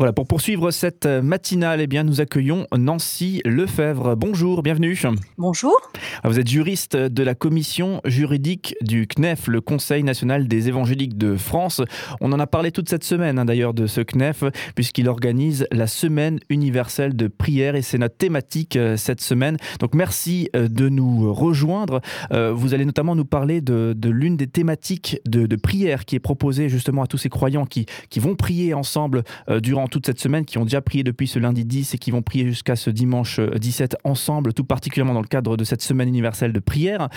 [0.00, 4.16] Voilà, pour poursuivre cette matinale, eh bien, nous accueillons Nancy Lefebvre.
[4.16, 4.98] Bonjour, bienvenue.
[5.36, 5.76] Bonjour.
[6.22, 11.18] Ah, vous êtes juriste de la commission juridique du CNEF, le Conseil national des évangéliques
[11.18, 11.82] de France.
[12.22, 14.42] On en a parlé toute cette semaine hein, d'ailleurs de ce CNEF,
[14.74, 19.58] puisqu'il organise la semaine universelle de prière et c'est notre thématique euh, cette semaine.
[19.80, 22.00] Donc merci euh, de nous rejoindre.
[22.32, 26.70] Euh, vous allez notamment nous parler de, l'une des thématiques de, prière qui est proposée
[26.70, 29.24] justement à tous ces croyants qui, qui vont prier ensemble
[29.60, 32.22] durant toute cette semaine, qui ont déjà prié depuis ce lundi 10 et qui vont
[32.22, 36.08] prier jusqu'à ce dimanche 17 euh, ensemble, tout particulièrement dans le cadre de cette semaine
[36.08, 37.08] universelle de prière.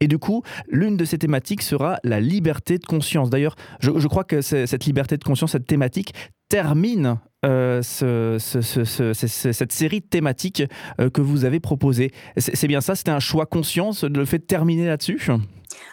[0.00, 3.30] Et du coup, l'une de ces thématiques sera la liberté de conscience.
[3.30, 6.14] D'ailleurs, je, crois que cette liberté de conscience, cette thématique,
[6.48, 10.62] termine euh, cette série de thématiques
[11.00, 12.12] euh, que vous avez proposées.
[12.36, 15.20] C'est bien ça, c'était un choix conscience, le fait de terminer là-dessus?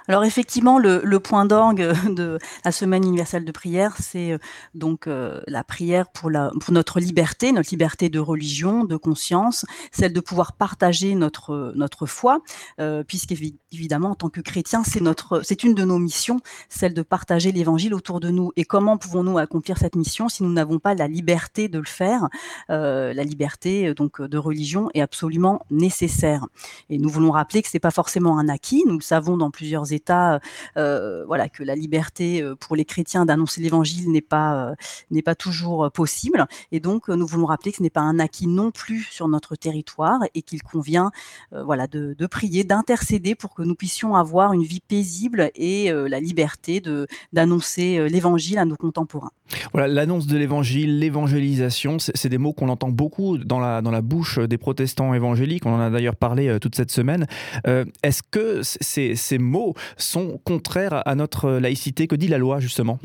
[0.10, 4.38] Alors effectivement, le, point d'orgue de la semaine universelle de prière, c'est euh,
[4.74, 6.32] donc euh, la prière pour,
[6.72, 12.40] notre liberté, notre liberté de religion, de conscience, celle de pouvoir partager notre, notre foi,
[12.80, 17.94] euh, puisqu'évidemment, en tant que chrétien, c'est une de nos missions, celle de partager l'évangile
[17.94, 18.52] autour de nous.
[18.56, 22.30] Et comment pouvons-nous accomplir cette mission si nous n'avons pas la liberté de le faire
[22.68, 26.48] La liberté donc de religion est absolument nécessaire.
[26.90, 28.84] Et nous voulons rappeler que c'est pas forcément un acquis.
[28.88, 30.40] Nous le savons dans plusieurs États,
[30.78, 34.76] euh, voilà, que la liberté euh, pour les chrétiens d'annoncer l'Évangile n'est pas euh,
[35.12, 36.46] n'est pas toujours possible.
[36.72, 39.56] Et donc, nous voulons rappeler que ce n'est pas un acquis non plus sur notre
[39.56, 41.12] territoire et qu'il convient,
[41.52, 46.82] voilà, de, prier, d'intercéder pour que nous puissions avoir une vie paisible et la liberté
[47.34, 49.32] d'annoncer l'Évangile à nos contemporains.
[49.74, 54.02] Voilà, l'annonce de l'Évangile, l'évangélisation, c'est des mots qu'on entend beaucoup dans la dans la
[54.02, 55.66] bouche des protestants évangéliques.
[55.66, 57.26] On en a d'ailleurs parlé toute cette semaine.
[57.66, 62.08] Est-ce que ces, ces mots sont contraires à notre laïcité.
[62.08, 63.00] Que dit la loi justement?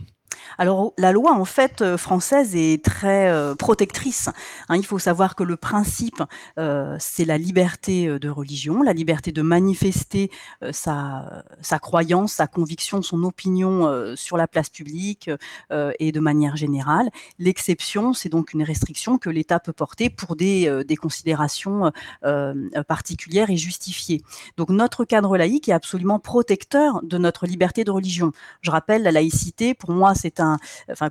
[0.59, 4.29] Alors la loi en fait euh, française est très euh, protectrice.
[4.69, 4.77] Hein.
[4.77, 6.23] il faut savoir que le principe
[6.59, 10.31] euh, c'est la liberté de religion, la liberté de manifester
[10.73, 15.31] sa, sa, croyance, sa conviction, son opinion sur la place publique
[15.71, 17.11] et de manière générale.
[17.39, 21.93] L'exception c'est donc une restriction que l'État peut porter pour des, des considérations
[22.89, 24.23] particulières et justifiées.
[24.57, 28.33] Donc notre cadre laïque est absolument protecteur de notre liberté de religion.
[28.61, 30.34] Je rappelle la laïcité pour moi c'est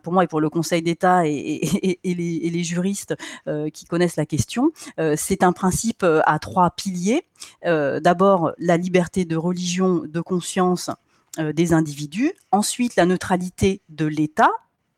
[0.04, 3.16] pour moi et pour le Conseil d'État et, les, juristes
[3.48, 7.24] euh, qui connaissent la question, euh, c'est un principe euh, à trois piliers.
[7.64, 10.90] D'abord, la liberté de religion, de conscience
[11.38, 12.32] des individus.
[12.52, 14.52] Ensuite, la neutralité de l'État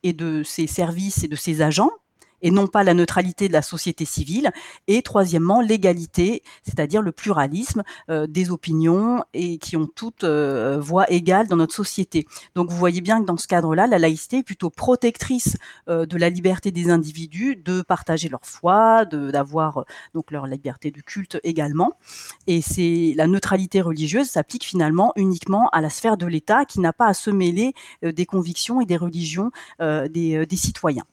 [0.03, 1.92] et de ses services et de ses agents
[2.45, 4.51] et non pas la neutralité de la société civile.
[4.85, 11.09] Et troisièmement, l'égalité, c'est-à-dire le pluralisme euh, des opinions et qui ont toutes euh, voix
[11.11, 12.28] égale dans notre société.
[12.53, 15.57] Donc vous voyez bien que dans ce cadre-là, la laïcité est plutôt protectrice
[15.89, 21.01] euh, de la liberté des individus de partager leur foi, d'avoir donc leur liberté de
[21.01, 21.94] culte également.
[22.45, 26.94] Et c'est la neutralité religieuse s'applique finalement uniquement à la sphère de l'État qui n'a
[26.94, 27.73] pas à se mêler
[28.03, 31.06] des convictions et des religions des citoyens.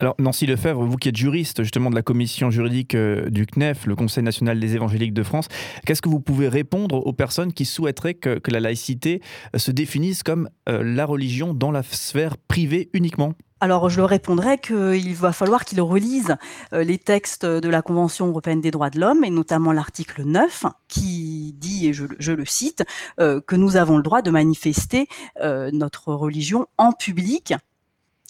[0.00, 3.86] Alors Nancy Lefebvre, vous qui êtes juriste justement de la commission juridique euh, du CNEF,
[3.86, 5.46] le Conseil national des évangéliques de France,
[5.86, 9.22] qu'est-ce que vous pouvez répondre aux personnes qui souhaiteraient que, la laïcité
[9.54, 13.34] euh, se définisse comme euh, la religion dans la sphère privée uniquement?
[13.60, 16.36] Alors, je leur répondrai qu'il va falloir qu'ils relisent
[16.72, 21.54] les textes de la Convention européenne des droits de l'homme, et notamment l'article 9, qui
[21.58, 22.82] dit, et je, le cite,
[23.18, 25.06] que nous avons le droit de manifester
[25.40, 27.54] notre religion en public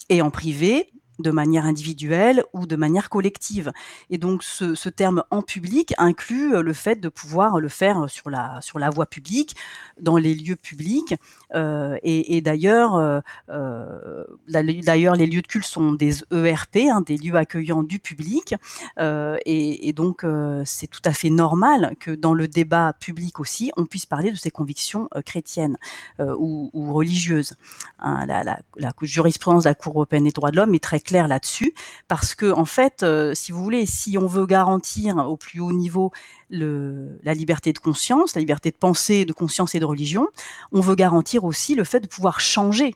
[0.09, 3.71] et en privé, de manière individuelle ou de manière collective.
[4.09, 8.29] Et donc ce, terme en public inclut euh, le fait de pouvoir le faire sur
[8.29, 9.55] la, sur la voie publique,
[9.99, 11.15] dans les lieux publics.
[11.55, 17.35] Euh, et, d'ailleurs, euh, d'ailleurs, les lieux de culte sont des ERP, hein, des lieux
[17.35, 18.55] accueillants du public.
[18.97, 20.25] Et, donc
[20.65, 24.35] c'est tout à fait normal que dans le débat public aussi, on puisse parler de
[24.35, 25.77] ses convictions chrétiennes
[26.19, 27.53] ou, religieuses.
[27.99, 31.27] Hein, la, la, jurisprudence de la Cour européenne des droits de l'homme est très clair
[31.27, 31.73] là-dessus,
[32.07, 35.73] parce que en fait, euh, si vous voulez, si on veut garantir au plus haut
[35.73, 36.11] niveau
[36.49, 40.27] la liberté de conscience, la liberté de pensée, de conscience et de religion,
[40.71, 42.95] on veut garantir aussi le fait de pouvoir changer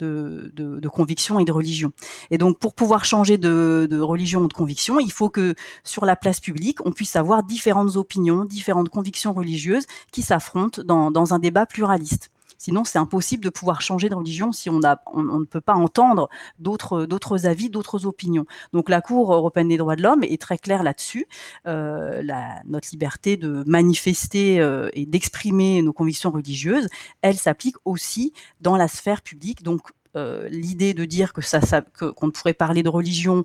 [0.00, 1.92] de, conviction et de religion.
[2.30, 5.54] Et donc, pour pouvoir changer de, religion ou de conviction, il faut que
[5.84, 11.34] sur la place publique, on puisse avoir différentes opinions, différentes convictions religieuses qui s'affrontent dans
[11.34, 12.31] un débat pluraliste.
[12.62, 16.28] Sinon, c'est impossible de pouvoir changer de religion si on, ne peut pas entendre
[16.60, 18.46] d'autres avis, d'autres opinions.
[18.72, 21.26] Donc la Cour européenne des droits de l'homme est très claire là-dessus.
[21.66, 22.22] Euh,
[22.64, 26.86] notre liberté de manifester euh, et d'exprimer nos convictions religieuses,
[27.20, 29.64] elle s'applique aussi dans la sphère publique.
[29.64, 29.80] Donc
[30.14, 33.44] l'idée de dire que ça, ça qu'on ne pourrait parler de religion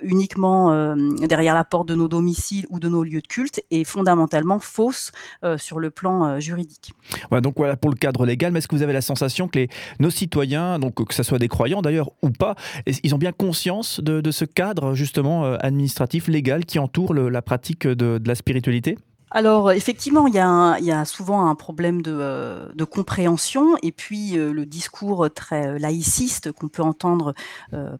[0.00, 0.94] uniquement
[1.26, 5.12] derrière la porte de nos domiciles ou de nos lieux de culte est fondamentalement fausse
[5.56, 6.92] sur le plan juridique.
[7.30, 9.66] donc voilà pour le cadre légal, mais est-ce que vous avez la sensation que
[10.00, 12.54] nos citoyens, donc que ce soit des croyants d'ailleurs ou pas,
[12.86, 18.20] ils ont bien conscience de, ce cadre justement administratif, légal qui entoure la pratique de
[18.24, 18.96] la spiritualité?
[19.34, 24.66] Alors effectivement, il y, a souvent un problème de, euh, compréhension et puis euh, le
[24.66, 27.32] discours très euh, laïciste qu'on peut entendre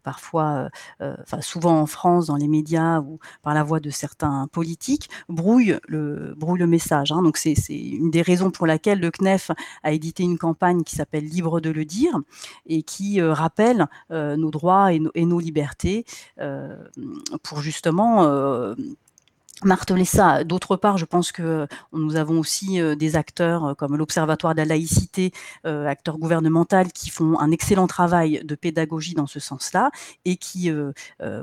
[0.03, 0.69] parfois,
[0.99, 5.77] enfin souvent en France dans les médias ou par la voix de certains politiques brouille
[5.87, 7.11] le, brouille le message.
[7.11, 7.23] Hein.
[7.23, 9.51] Donc c'est une des raisons pour laquelle le CNEF
[9.81, 12.19] a édité une campagne qui s'appelle Libre de le dire
[12.67, 16.05] et qui rappelle nos droits et nos libertés
[17.41, 18.75] pour justement
[19.65, 20.43] marteler ça.
[20.43, 24.53] D'autre part, je pense que euh, nous avons aussi euh, des acteurs euh, comme l'Observatoire
[24.53, 25.31] de la laïcité,
[25.63, 29.91] acteurs gouvernemental, qui font un excellent travail de pédagogie dans ce sens-là
[30.25, 30.71] et qui,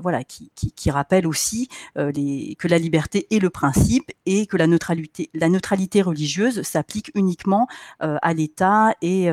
[0.02, 5.30] voilà, qui, qui, rappellent aussi que la liberté est le principe et que la neutralité,
[5.34, 7.66] la neutralité religieuse s'applique uniquement
[8.00, 9.30] à l'État et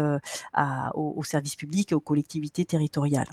[0.94, 3.28] aux services publics et aux collectivités territoriales.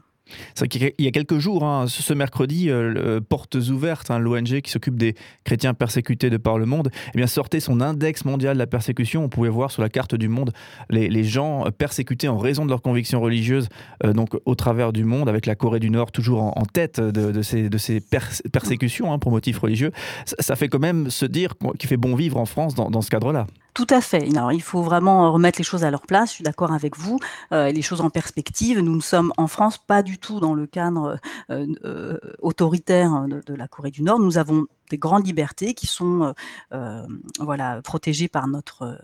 [0.55, 4.71] C'est qu'il y a quelques jours, hein, ce mercredi, euh, Portes Ouvertes, hein, l'ONG qui
[4.71, 8.59] s'occupe des chrétiens persécutés de par le monde, eh bien, sortait son index mondial de
[8.59, 9.25] la persécution.
[9.25, 10.53] On pouvait voir sur la carte du monde
[10.91, 13.69] les, gens persécutés en raison de leurs convictions religieuses
[14.05, 17.43] euh, donc, au travers du monde, avec la Corée du Nord toujours en, tête de,
[17.43, 18.01] ces, de ces
[18.53, 19.93] persécutions hein, pour motifs religieux.
[20.25, 23.47] Ça, fait quand même se dire qu'il fait bon vivre en France dans ce cadre-là.
[23.75, 24.29] Tout à fait.
[24.37, 26.31] Alors, il faut vraiment remettre les choses à leur place.
[26.31, 27.19] Je suis d'accord avec vous.
[27.51, 28.79] Euh, les choses en perspective.
[28.79, 31.19] Nous ne sommes en France pas du tout dans le cadre
[31.51, 34.21] euh, euh, autoritaire de, la Corée du Nord.
[34.21, 36.35] Nous avons des grandes libertés qui sont
[37.41, 38.99] voilà protégées par notre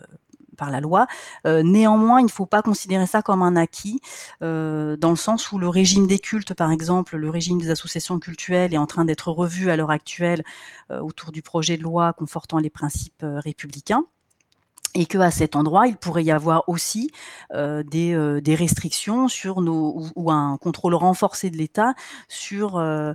[0.57, 1.07] par la loi.
[1.47, 4.01] néanmoins, il ne faut pas considérer ça comme un acquis,
[4.41, 8.75] dans le sens où le régime des cultes, par exemple, le régime des associations culturelles
[8.75, 10.45] est en train d'être revu à l'heure actuelle
[10.91, 14.05] autour du projet de loi confortant les principes républicains
[15.01, 17.11] et que à cet endroit, il pourrait y avoir aussi
[17.55, 21.95] euh, des, euh, des, restrictions sur nos ou, un contrôle renforcé de l'État
[22.29, 23.15] sur euh,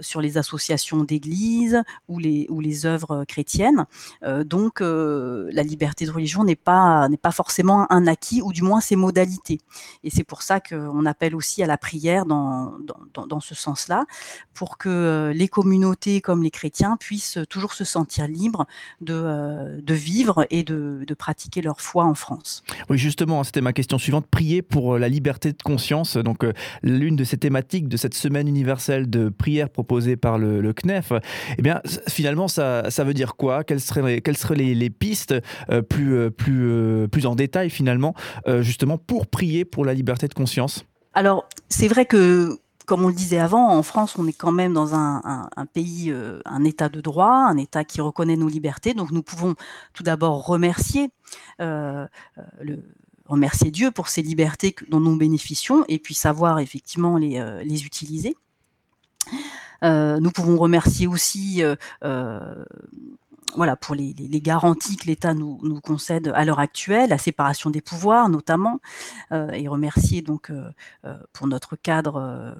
[0.00, 3.86] sur les associations d'églises ou les ou les œuvres chrétiennes.
[4.44, 8.80] Donc la liberté de religion n'est pas n'est pas forcément un acquis ou du moins
[8.80, 9.58] ses modalités.
[10.04, 12.74] Et c'est pour ça qu'on appelle aussi à la prière dans
[13.14, 14.06] dans, dans ce sens-là
[14.54, 18.66] pour que les communautés comme les chrétiens puissent toujours se sentir libres
[19.00, 22.62] de de vivre et de de, pratiquer leur foi en France.
[22.88, 24.26] Oui, justement, c'était ma question suivante.
[24.26, 26.16] Prier pour euh, la liberté de conscience.
[26.16, 26.52] Donc, euh,
[26.82, 31.12] l'une de ces thématiques de cette semaine universelle de prière proposée par le, CNEF,
[31.58, 33.62] eh bien, finalement, ça, ça veut dire quoi?
[33.62, 35.34] Quelles seraient, quelles seraient les, pistes
[35.70, 38.14] euh, plus, plus, plus en détail, finalement,
[38.60, 40.84] justement, pour prier pour la liberté de conscience?
[41.14, 42.58] Alors, c'est vrai que
[42.92, 46.42] comme on le disait avant, en France, on est quand même dans un, pays, euh,
[46.44, 48.92] un État de droit, un État qui reconnaît nos libertés.
[48.92, 49.54] Donc nous pouvons
[49.94, 51.08] tout d'abord remercier,
[51.62, 52.06] euh,
[52.36, 52.76] euh,
[53.24, 58.36] remercier Dieu pour ces libertés dont nous bénéficions et puis savoir effectivement les utiliser.
[59.82, 61.62] nous pouvons remercier aussi
[63.54, 68.28] voilà, pour les, garanties que l'État nous, concède à l'heure actuelle, la séparation des pouvoirs
[68.28, 68.80] notamment,
[69.32, 70.70] euh, et remercier donc euh,
[71.04, 72.56] euh, pour notre cadre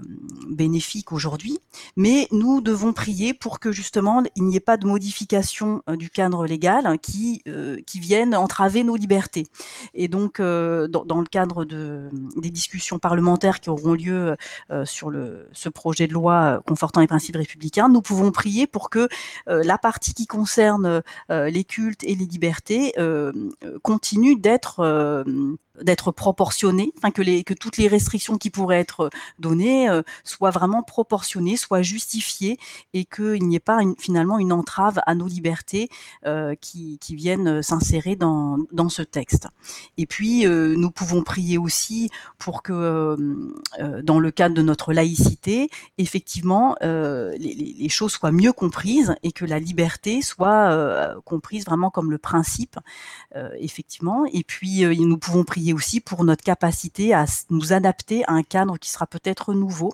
[0.48, 1.58] bénéfique aujourd'hui.
[1.96, 6.46] Mais nous devons prier pour que justement il n'y ait pas de modification du cadre
[6.46, 7.42] légal hein, qui
[7.86, 9.46] qui vienne entraver nos libertés.
[9.94, 14.36] Et donc dans, le cadre de, des discussions parlementaires qui auront lieu
[14.84, 19.08] sur le, ce projet de loi confortant les principes républicains, nous pouvons prier pour que
[19.46, 23.32] la partie qui concerne euh, les cultes et les libertés euh,
[23.82, 25.24] continuent d'être euh,
[25.80, 30.50] d'être proportionné, enfin que, les, que toutes les restrictions qui pourraient être données euh, soient
[30.50, 32.58] vraiment proportionnées, soient justifiées
[32.92, 35.88] et qu'il n'y ait pas finalement une entrave à nos libertés
[36.26, 39.48] euh, qui, qui, viennent s'insérer dans, dans ce texte.
[39.96, 43.16] Et puis euh, nous pouvons prier aussi pour que
[44.02, 49.44] dans le cadre de notre laïcité, effectivement, les, les, choses soient mieux comprises et que
[49.44, 52.78] la liberté soit comprise vraiment comme le principe,
[53.58, 54.24] effectivement.
[54.32, 58.78] Et puis nous pouvons prier aussi pour notre capacité à nous adapter à un cadre
[58.78, 59.92] qui sera peut-être nouveau.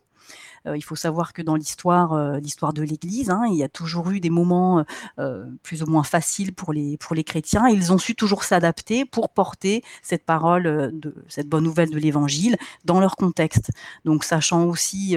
[0.66, 4.10] Euh, il faut savoir que dans l'histoire, euh, de l'Église, hein, il y a toujours
[4.10, 4.84] eu des moments
[5.18, 7.68] euh, plus ou moins faciles pour les pour les chrétiens.
[7.68, 10.92] ils ont su toujours s'adapter pour porter cette parole
[11.28, 13.70] cette bonne nouvelle de l'Évangile dans leur contexte.
[14.04, 15.16] Donc, sachant aussi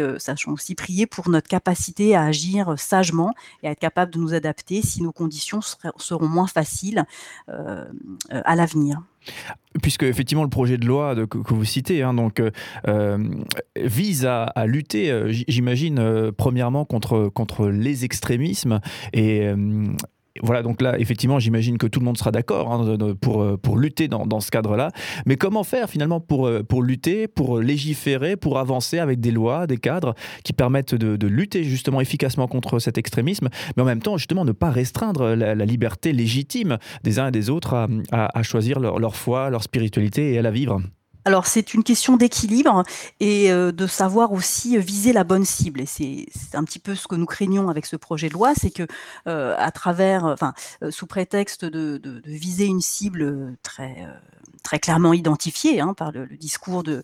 [0.78, 5.02] prier pour notre capacité à agir sagement et à être capable de nous adapter si
[5.02, 5.62] nos conditions
[5.98, 7.06] seront moins faciles
[7.48, 9.02] à l'avenir.
[9.82, 12.42] Puisque effectivement le projet de loi que, vous citez hein, donc,
[13.76, 18.82] vise à, lutter, j'imagine, premièrement contre, contre les extrémismes
[19.14, 19.50] et,
[20.42, 23.78] voilà, donc là, effectivement, j'imagine que tout le monde sera d'accord hein, pour, euh, pour
[23.78, 24.92] lutter dans, dans ce cadre-là.
[25.26, 29.68] Mais comment faire finalement pour, euh, pour lutter, pour légiférer, pour avancer avec des lois,
[29.68, 34.02] des cadres qui permettent de, de lutter justement efficacement contre cet extrémisme, mais en même
[34.02, 38.44] temps, justement, ne pas restreindre la, liberté légitime des uns et des autres à, à,
[38.44, 40.82] choisir leur, leur foi, leur spiritualité et à la vivre?
[41.26, 42.84] Alors c'est une question d'équilibre
[43.20, 45.82] et euh, de savoir aussi viser la bonne cible.
[45.82, 48.72] Et c'est un petit peu ce que nous craignons avec ce projet de loi, c'est
[48.72, 48.88] que
[49.28, 54.08] euh, à travers, enfin, euh, sous prétexte de, viser une cible très
[54.64, 57.02] très clairement identifiée hein, par le, discours de,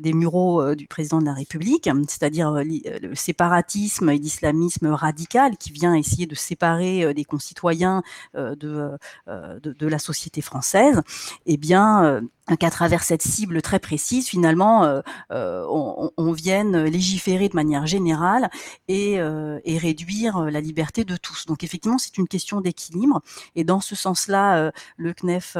[0.00, 5.94] des Mureaux du président de la République, c'est-à-dire le séparatisme et l'islamisme radical qui vient
[5.94, 8.02] essayer de séparer des concitoyens
[8.34, 11.02] de, de, la société française,
[11.46, 12.22] eh bien
[12.54, 15.00] qu'à travers cette cible très précise, finalement, euh,
[15.32, 18.50] euh, on, on, vienne légiférer de manière générale
[18.86, 21.46] et, euh, et, réduire la liberté de tous.
[21.46, 23.20] Donc effectivement, c'est une question d'équilibre.
[23.56, 25.56] Et dans ce sens-là, le CNEF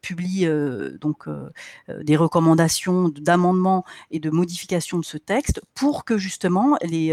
[0.00, 0.46] publie
[1.00, 1.28] donc
[1.88, 7.08] des recommandations d'amendement et de modification de ce texte pour que justement les,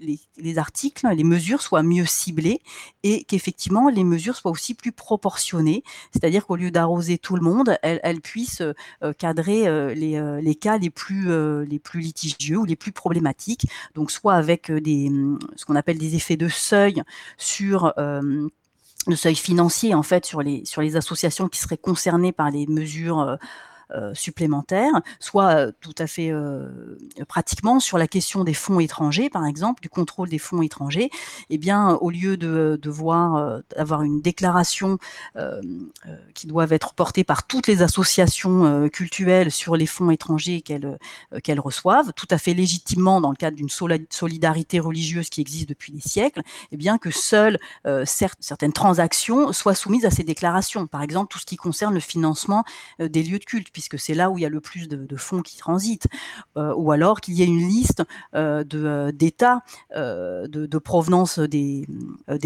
[0.00, 2.60] les, les articles, les mesures soient mieux ciblées
[3.02, 5.82] et qu'effectivement les mesures soient aussi plus proportionnées.
[6.12, 10.54] C'est-à-dire qu'au lieu d'arroser tout le monde, elles, elles puisse euh, cadrer euh, euh, les,
[10.54, 11.28] cas les plus,
[11.94, 13.66] litigieux ou les plus problématiques.
[13.94, 17.02] Donc soit avec des, hum, ce qu'on appelle des effets de seuil
[17.36, 17.92] sur
[19.06, 22.66] le seuil financier en fait sur les sur les associations qui seraient concernées par les
[22.66, 23.36] mesures euh,
[24.14, 26.68] supplémentaires, soit euh, tout à fait euh,
[27.28, 31.10] pratiquement sur la question des fonds étrangers, par exemple, du contrôle des fonds étrangers,
[31.50, 34.98] eh bien, au lieu de devoir avoir une déclaration
[36.34, 40.98] qui doit être portée par toutes les associations culturelles sur les fonds étrangers qu'elles
[41.42, 45.92] qu'elles reçoivent, tout à fait légitimement dans le cadre d'une solidarité religieuse qui existe depuis
[45.92, 47.58] des siècles, eh bien que seules
[48.04, 50.86] certaines transactions soient soumises à ces déclarations.
[50.86, 52.64] Par exemple, tout ce qui concerne le financement
[52.98, 55.42] des lieux de culte, puisque c'est là où il y a le plus de, fonds
[55.42, 56.06] qui transitent,
[56.56, 59.62] euh, ou alors qu'il y ait une liste euh, euh, d'États
[59.94, 61.86] de, provenance des,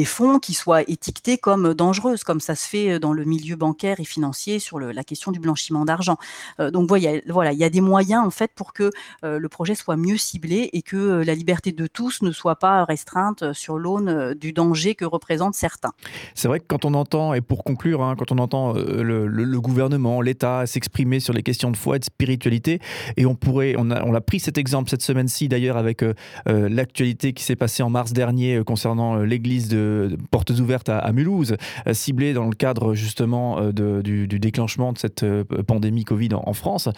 [0.05, 4.05] fonds qui soient étiquetés comme dangereuses, comme ça se fait dans le milieu bancaire et
[4.05, 6.17] financier sur la question du blanchiment d'argent.
[6.59, 8.91] donc voilà, il y a des moyens en fait pour que
[9.23, 13.53] le projet soit mieux ciblé et que la liberté de tous ne soit pas restreinte
[13.53, 15.93] sur l'aune du danger que représentent certains.
[16.35, 20.21] C'est vrai que quand on entend, et pour conclure, hein, quand on entend le gouvernement,
[20.21, 22.79] l'État s'exprimer sur les questions de foi et de spiritualité.
[23.17, 26.15] Et on pourrait, on a, on pris cet exemple cette semaine-ci d'ailleurs avec euh,
[26.49, 31.13] euh, l'actualité qui s'est passée en mars dernier euh, concernant l'église de, Portes Ouvertes à,
[31.13, 31.57] Mulhouse,
[31.93, 35.25] ciblée dans le cadre justement de, du, déclenchement de cette
[35.67, 36.89] pandémie Covid en, France,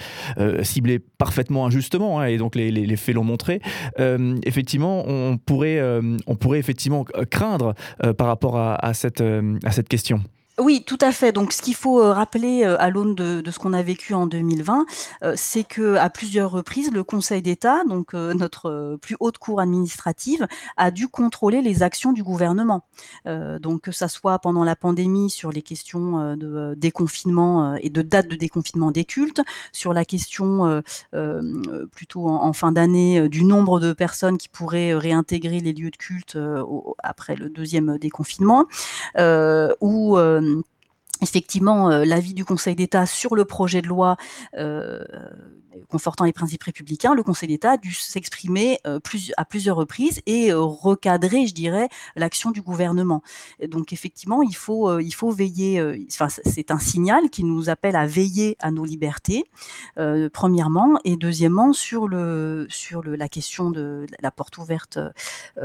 [0.62, 3.60] ciblée parfaitement injustement, hein, et donc les, les, faits l'ont montré.
[4.44, 5.80] effectivement, on pourrait,
[6.26, 7.74] on pourrait effectivement craindre
[8.16, 10.22] par rapport à, cette, à cette question.
[10.58, 11.30] Oui, tout à fait.
[11.30, 14.26] Donc, ce qu'il faut euh, rappeler euh, à l'aune de, ce qu'on a vécu en
[14.26, 14.86] 2020,
[15.22, 20.46] euh, c'est que à plusieurs reprises, le Conseil d'État, donc notre plus haute cour administrative,
[20.76, 22.84] a dû contrôler les actions du gouvernement.
[23.26, 28.28] donc, que ça soit pendant la pandémie sur les questions de déconfinement et de date
[28.28, 29.40] de déconfinement des cultes,
[29.72, 30.82] sur la question
[31.92, 35.96] plutôt en, en fin d'année du nombre de personnes qui pourraient réintégrer les lieux de
[35.96, 36.38] culte
[37.02, 38.66] après le deuxième déconfinement,
[39.80, 40.18] ou
[41.22, 44.16] effectivement euh, l'avis du Conseil d'État sur le projet de loi
[44.56, 45.04] euh,
[45.88, 48.98] confortant les principes républicains, le Conseil d'État a dû s'exprimer euh,
[49.36, 53.22] à plusieurs reprises et recadrer, je dirais, l'action du gouvernement.
[53.68, 55.80] donc effectivement, il faut, il faut veiller.
[56.10, 59.44] Enfin, c'est un signal qui nous appelle à veiller à nos libertés,
[60.32, 64.98] premièrement, et deuxièmement sur la question de la porte ouverte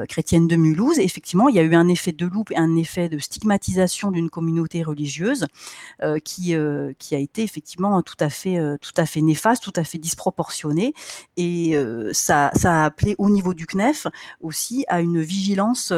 [0.08, 1.00] chrétienne de Mulhouse.
[1.00, 4.30] Effectivement, il y a eu un effet de loupe et un effet de stigmatisation d'une
[4.30, 5.43] communauté religieuse
[6.24, 6.56] qui
[7.00, 10.94] qui a été effectivement tout à fait tout à fait néfaste, tout à fait disproportionné
[11.38, 11.76] et
[12.12, 14.08] ça, ça a appelé au niveau du CNEF
[14.42, 15.94] aussi à une vigilance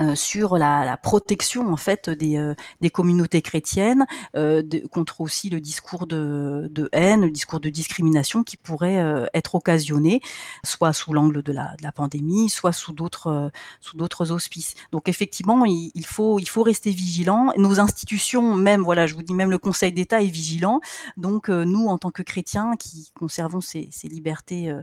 [0.00, 4.60] euh, sur la, la, protection en fait des, euh, des communautés chrétiennes euh,
[4.90, 9.54] contre aussi le discours de, de, haine, le discours de discrimination qui pourrait euh, être
[9.54, 10.20] occasionné
[10.64, 14.74] soit sous l'angle de la, de la, pandémie, soit sous d'autres sous d'autres auspices.
[14.90, 17.52] Donc effectivement, il, il, faut il faut rester vigilant.
[17.56, 20.80] Nos institutions, même voilà, je vous dis même le Conseil d'État est vigilant.
[21.16, 24.74] Donc nous, en tant que chrétiens qui conservons ces, ces libertés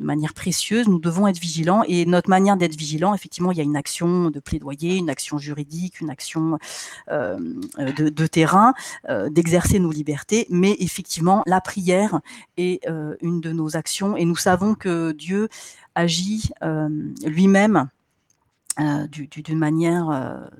[0.00, 0.88] de manière précieuse.
[0.88, 4.30] Nous devons être vigilants et notre manière d'être vigilant, effectivement, il y a une action
[4.30, 6.58] de plaidoyer, une action juridique, une action
[7.08, 8.74] de, de, terrain,
[9.28, 12.20] d'exercer nos libertés, mais effectivement, la prière
[12.56, 12.86] est
[13.20, 15.48] une de nos actions et nous savons que Dieu
[15.94, 16.50] agit
[17.24, 17.88] lui-même
[18.78, 20.50] d'une manière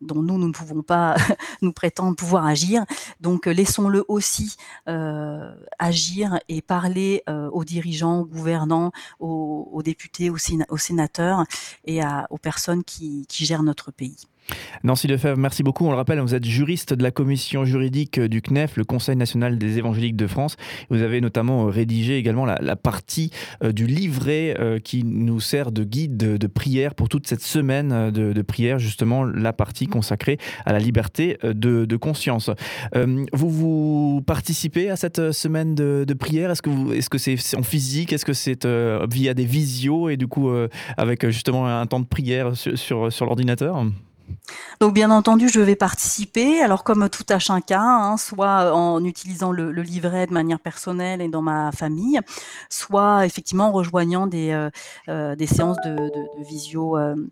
[0.00, 1.16] dont nous, ne pouvons pas
[1.62, 2.84] nous prétendre pouvoir agir.
[3.20, 4.56] Donc laissons-le aussi
[4.88, 10.38] euh, agir et parler euh, aux dirigeants, aux gouvernants, aux, députés, aux,
[10.78, 11.44] sénateurs
[11.84, 12.00] et
[12.30, 14.28] aux personnes qui gèrent notre pays.
[14.84, 15.86] Nancy Lefebvre, merci beaucoup.
[15.86, 19.58] On le rappelle, vous êtes juriste de la commission juridique du CNEF, le Conseil national
[19.58, 20.56] des évangéliques de France.
[20.90, 23.30] Vous avez notamment euh, rédigé également la, partie
[23.62, 28.10] euh, du livret euh, qui nous sert de guide de, prière pour toute cette semaine
[28.10, 32.50] de, prière, justement la partie consacrée à la liberté de, conscience.
[32.94, 36.50] vous, vous participez à cette semaine de, prière?
[36.50, 36.62] Est-ce
[37.10, 38.12] que c'est -ce en physique?
[38.12, 38.66] Est-ce que c'est
[39.10, 40.08] via des visios?
[40.08, 40.50] Et du coup
[40.96, 43.84] avec justement un temps de prière sur l'ordinateur?
[44.80, 46.60] Donc bien entendu, je vais participer.
[46.60, 51.28] Alors comme tout à chacun, hein, soit en utilisant le, livret de manière personnelle et
[51.28, 52.20] dans ma famille,
[52.68, 54.70] soit effectivement en rejoignant des, euh,
[55.08, 56.10] euh, séances euh,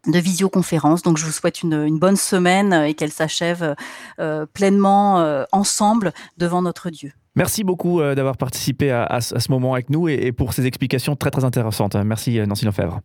[0.07, 1.03] de visioconférence.
[1.03, 3.75] Donc je vous souhaite une, bonne semaine et qu'elle s'achève
[4.53, 7.13] pleinement ensemble devant notre Dieu.
[7.37, 11.31] Merci beaucoup d'avoir participé à, ce moment avec nous et, et, pour ces explications très
[11.31, 11.97] très intéressantes.
[11.97, 12.95] Merci Nancy Lefebvre.